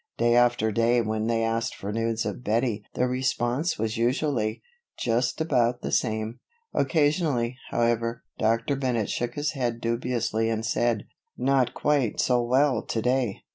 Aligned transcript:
Day 0.17 0.33
after 0.35 0.71
day 0.71 0.99
when 1.03 1.27
they 1.27 1.43
asked 1.43 1.75
for 1.75 1.91
news 1.91 2.25
of 2.25 2.43
Bettie 2.43 2.83
the 2.95 3.05
response 3.07 3.77
was 3.77 3.97
usually, 3.97 4.63
"Just 4.97 5.39
about 5.39 5.83
the 5.83 5.91
same." 5.91 6.39
Occasionally, 6.73 7.57
however, 7.69 8.23
Dr. 8.39 8.75
Bennett 8.75 9.11
shook 9.11 9.35
his 9.35 9.51
head 9.51 9.79
dubiously 9.79 10.49
and 10.49 10.65
said, 10.65 11.03
"Not 11.37 11.75
quite 11.75 12.19
so 12.19 12.41
well 12.41 12.81
to 12.83 12.99
day." 13.03 13.43